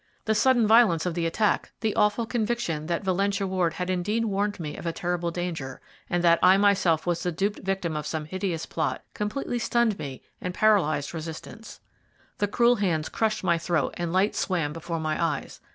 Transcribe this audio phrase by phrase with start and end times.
[0.25, 4.59] The sudden violence of the attack, the awful conviction that Valentia Ward had indeed warned
[4.59, 8.25] me of a terrible danger, and that I myself was the duped victim of some
[8.25, 11.81] hideous plot, completely stunned me and paralyzed resistance.
[12.39, 15.61] The cruel hands crushed my throat and light swam before my eyes.